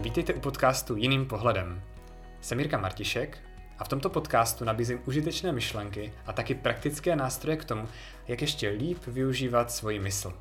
[0.00, 1.82] Vítejte u podcastu Jiným pohledem.
[2.40, 3.38] Jsem Jirka Martišek
[3.78, 7.88] a v tomto podcastu nabízím užitečné myšlenky a taky praktické nástroje k tomu,
[8.28, 10.32] jak ještě líp využívat svoji mysl.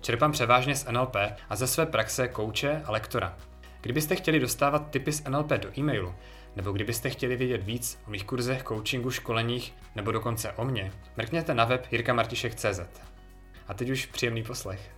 [0.00, 1.16] Čerpám převážně z NLP
[1.48, 3.36] a ze své praxe kouče a lektora.
[3.80, 6.14] Kdybyste chtěli dostávat tipy z NLP do e-mailu,
[6.56, 11.54] nebo kdybyste chtěli vědět víc o mých kurzech, coachingu, školeních, nebo dokonce o mně, mrkněte
[11.54, 12.80] na web jirkamartišek.cz.
[13.68, 14.97] A teď už příjemný poslech.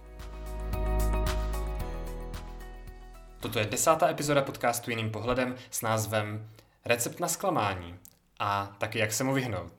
[3.41, 6.51] Toto je desátá epizoda podcastu Jiným pohledem s názvem
[6.85, 7.99] Recept na zklamání
[8.39, 9.73] a taky jak se mu vyhnout.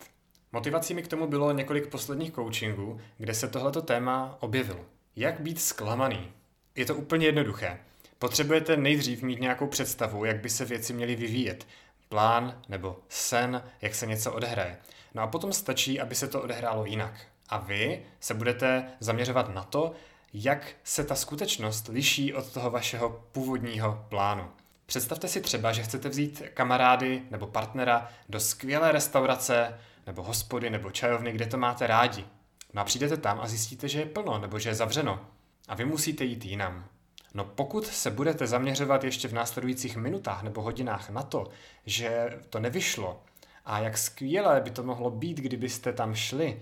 [0.51, 4.79] Motivací mi k tomu bylo několik posledních coachingů, kde se tohleto téma objevilo.
[5.15, 6.31] Jak být zklamaný?
[6.75, 7.79] Je to úplně jednoduché.
[8.19, 11.67] Potřebujete nejdřív mít nějakou představu, jak by se věci měly vyvíjet.
[12.09, 14.77] Plán nebo sen, jak se něco odehraje.
[15.13, 17.13] No a potom stačí, aby se to odehrálo jinak.
[17.49, 19.93] A vy se budete zaměřovat na to,
[20.33, 24.51] jak se ta skutečnost liší od toho vašeho původního plánu.
[24.85, 30.91] Představte si třeba, že chcete vzít kamarády nebo partnera do skvělé restaurace nebo hospody nebo
[30.91, 32.25] čajovny, kde to máte rádi.
[32.73, 35.27] No a přijdete tam a zjistíte, že je plno nebo že je zavřeno.
[35.67, 36.85] A vy musíte jít jinam.
[37.33, 41.49] No pokud se budete zaměřovat ještě v následujících minutách nebo hodinách na to,
[41.85, 43.23] že to nevyšlo
[43.65, 46.61] a jak skvělé by to mohlo být, kdybyste tam šli,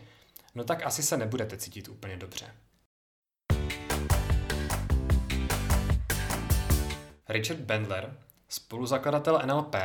[0.55, 2.45] no tak asi se nebudete cítit úplně dobře.
[7.29, 8.17] Richard Bendler,
[8.49, 9.75] spoluzakladatel NLP,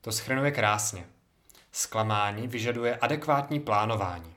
[0.00, 1.04] to schrnuje krásně.
[1.72, 4.34] Zklamání vyžaduje adekvátní plánování.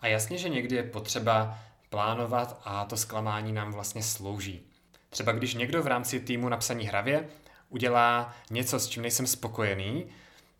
[0.00, 1.58] A jasně, že někdy je potřeba
[1.90, 4.62] plánovat a to zklamání nám vlastně slouží.
[5.10, 7.28] Třeba když někdo v rámci týmu napsaní hravě
[7.68, 10.06] udělá něco, s čím nejsem spokojený,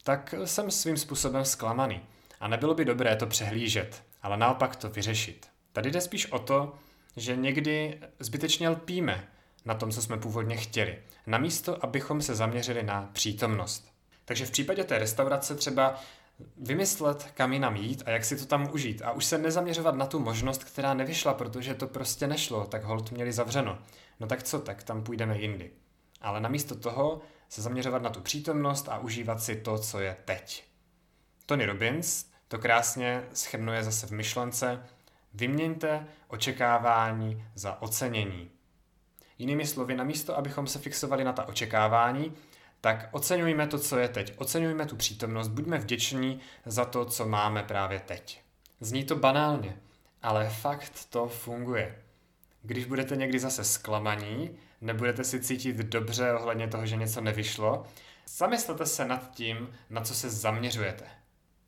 [0.05, 2.01] tak jsem svým způsobem zklamaný.
[2.41, 5.49] A nebylo by dobré to přehlížet, ale naopak to vyřešit.
[5.73, 6.75] Tady jde spíš o to,
[7.17, 9.29] že někdy zbytečně lpíme
[9.65, 13.89] na tom, co jsme původně chtěli, namísto abychom se zaměřili na přítomnost.
[14.25, 16.01] Takže v případě té restaurace třeba
[16.57, 20.07] vymyslet, kam jinam jít a jak si to tam užít a už se nezaměřovat na
[20.07, 23.79] tu možnost, která nevyšla, protože to prostě nešlo, tak hold měli zavřeno.
[24.21, 25.71] No tak co, tak tam půjdeme jindy.
[26.21, 30.65] Ale namísto toho se zaměřovat na tu přítomnost a užívat si to, co je teď.
[31.47, 34.85] Tony Robbins to krásně schrnuje zase v myšlence
[35.35, 38.51] Vyměňte očekávání za ocenění.
[39.39, 42.33] Jinými slovy, namísto abychom se fixovali na ta očekávání,
[42.81, 44.35] tak oceňujme to, co je teď.
[44.37, 48.41] Oceňujme tu přítomnost, buďme vděční za to, co máme právě teď.
[48.81, 49.77] Zní to banálně,
[50.23, 51.99] ale fakt to funguje.
[52.63, 57.85] Když budete někdy zase zklamaní, nebudete si cítit dobře ohledně toho, že něco nevyšlo,
[58.29, 61.05] zamyslete se nad tím, na co se zaměřujete.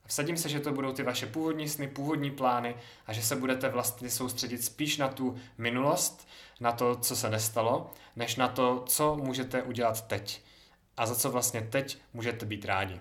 [0.06, 2.74] Vsadím se, že to budou ty vaše původní sny, původní plány
[3.06, 6.28] a že se budete vlastně soustředit spíš na tu minulost,
[6.60, 10.42] na to, co se nestalo, než na to, co můžete udělat teď
[10.96, 13.00] a za co vlastně teď můžete být rádi.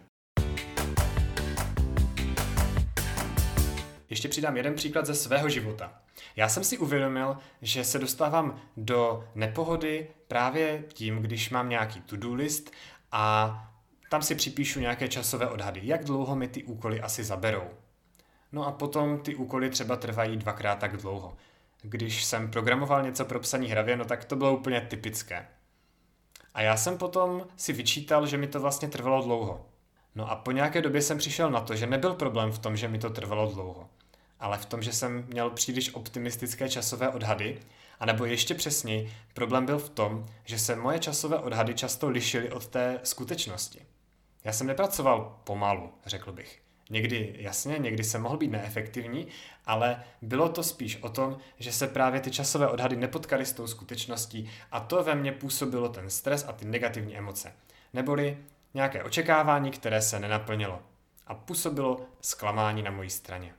[4.09, 5.93] Ještě přidám jeden příklad ze svého života.
[6.35, 12.33] Já jsem si uvědomil, že se dostávám do nepohody právě tím, když mám nějaký to-do
[12.33, 12.71] list
[13.11, 13.74] a
[14.15, 17.63] tam si připíšu nějaké časové odhady, jak dlouho mi ty úkoly asi zaberou.
[18.51, 21.37] No a potom ty úkoly třeba trvají dvakrát tak dlouho.
[21.81, 25.47] Když jsem programoval něco pro psaní hravě, no tak to bylo úplně typické.
[26.53, 29.65] A já jsem potom si vyčítal, že mi to vlastně trvalo dlouho.
[30.15, 32.87] No a po nějaké době jsem přišel na to, že nebyl problém v tom, že
[32.87, 33.89] mi to trvalo dlouho,
[34.39, 37.59] ale v tom, že jsem měl příliš optimistické časové odhady,
[37.99, 42.51] a nebo ještě přesněji, problém byl v tom, že se moje časové odhady často lišily
[42.51, 43.85] od té skutečnosti.
[44.45, 46.61] Já jsem nepracoval pomalu, řekl bych.
[46.89, 49.27] Někdy jasně, někdy jsem mohl být neefektivní,
[49.65, 53.67] ale bylo to spíš o tom, že se právě ty časové odhady nepotkaly s tou
[53.67, 57.53] skutečností a to ve mně působilo ten stres a ty negativní emoce.
[57.93, 58.37] Neboli
[58.73, 60.81] nějaké očekávání, které se nenaplnilo.
[61.27, 63.53] A působilo zklamání na mojí straně.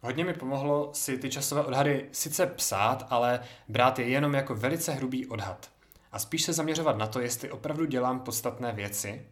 [0.00, 4.92] Hodně mi pomohlo si ty časové odhady sice psát, ale brát je jenom jako velice
[4.92, 5.70] hrubý odhad.
[6.12, 9.26] A spíš se zaměřovat na to, jestli opravdu dělám podstatné věci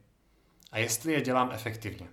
[0.76, 2.08] a jestli je dělám efektivně.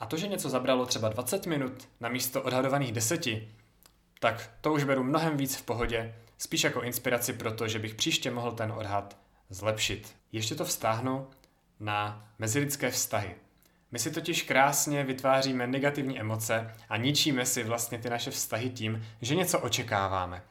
[0.00, 3.26] A to, že něco zabralo třeba 20 minut na místo odhadovaných 10,
[4.20, 7.94] tak to už beru mnohem víc v pohodě, spíš jako inspiraci pro to, že bych
[7.94, 9.16] příště mohl ten odhad
[9.50, 10.16] zlepšit.
[10.32, 11.26] Ještě to vztáhnu
[11.80, 13.34] na mezilidské vztahy.
[13.90, 19.06] My si totiž krásně vytváříme negativní emoce a ničíme si vlastně ty naše vztahy tím,
[19.22, 20.42] že něco očekáváme.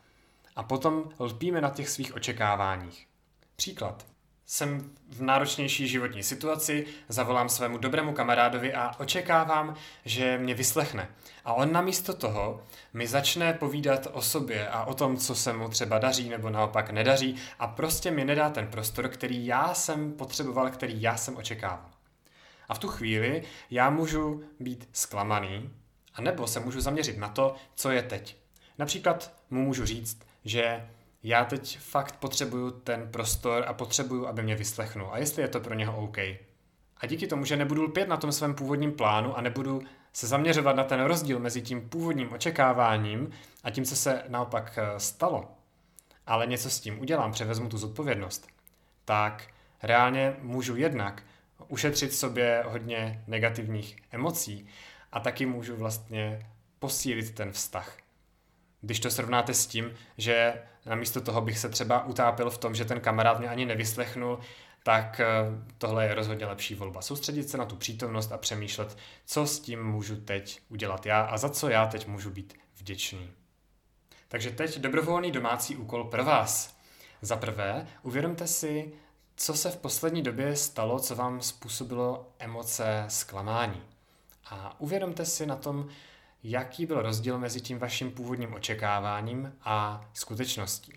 [0.55, 3.07] A potom lpíme na těch svých očekáváních.
[3.55, 4.16] Příklad.
[4.49, 11.09] Jsem v náročnější životní situaci, zavolám svému dobrému kamarádovi a očekávám, že mě vyslechne.
[11.45, 12.63] A on namísto toho
[12.93, 16.89] mi začne povídat o sobě a o tom, co se mu třeba daří nebo naopak
[16.89, 21.89] nedaří a prostě mi nedá ten prostor, který já jsem potřeboval, který já jsem očekával.
[22.69, 25.69] A v tu chvíli já můžu být zklamaný,
[26.15, 28.37] a nebo se můžu zaměřit na to, co je teď.
[28.77, 30.89] Například mu můžu říct, že
[31.23, 35.09] já teď fakt potřebuju ten prostor a potřebuju, aby mě vyslechnul.
[35.11, 36.17] A jestli je to pro něho OK.
[36.97, 39.81] A díky tomu, že nebudu lpět na tom svém původním plánu a nebudu
[40.13, 43.31] se zaměřovat na ten rozdíl mezi tím původním očekáváním
[43.63, 45.51] a tím, co se naopak eh, stalo,
[46.27, 48.47] ale něco s tím udělám, převezmu tu zodpovědnost,
[49.05, 49.47] tak
[49.83, 51.23] reálně můžu jednak
[51.67, 54.67] ušetřit sobě hodně negativních emocí
[55.11, 56.49] a taky můžu vlastně
[56.79, 57.97] posílit ten vztah.
[58.81, 60.53] Když to srovnáte s tím, že
[60.85, 64.39] namísto toho bych se třeba utápil v tom, že ten kamarád mě ani nevyslechnul,
[64.83, 65.25] tak eh,
[65.77, 67.01] tohle je rozhodně lepší volba.
[67.01, 71.37] Soustředit se na tu přítomnost a přemýšlet, co s tím můžu teď udělat já a
[71.37, 73.31] za co já teď můžu být vděčný.
[74.27, 76.77] Takže teď dobrovolný domácí úkol pro vás.
[77.21, 78.93] Za prvé, uvědomte si,
[79.35, 83.81] co se v poslední době stalo, co vám způsobilo emoce zklamání.
[84.45, 85.89] A uvědomte si na tom,
[86.43, 90.93] jaký byl rozdíl mezi tím vaším původním očekáváním a skutečností.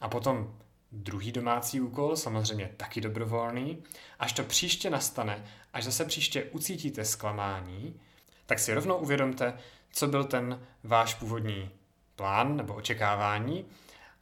[0.00, 0.58] A potom
[0.92, 3.82] druhý domácí úkol, samozřejmě taky dobrovolný,
[4.18, 8.00] až to příště nastane, až zase příště ucítíte zklamání,
[8.46, 9.58] tak si rovnou uvědomte,
[9.92, 11.70] co byl ten váš původní
[12.16, 13.64] plán nebo očekávání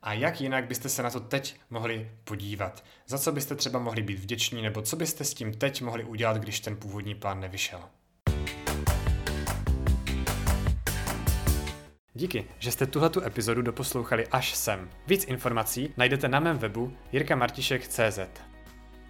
[0.03, 2.85] a jak jinak byste se na to teď mohli podívat.
[3.07, 6.37] Za co byste třeba mohli být vděční nebo co byste s tím teď mohli udělat,
[6.37, 7.81] když ten původní plán nevyšel.
[12.17, 14.91] Díky, že jste tuhletu epizodu doposlouchali až sem.
[15.07, 18.19] Víc informací najdete na mém webu jirkamartišek.cz.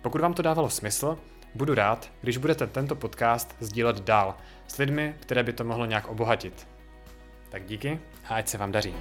[0.02, 1.18] Pokud vám to dávalo smysl,
[1.54, 4.36] budu rád, když budete tento podcast sdílet dál
[4.68, 6.68] s lidmi, které by to mohlo nějak obohatit.
[7.48, 8.94] Tak díky a ať se vám daří.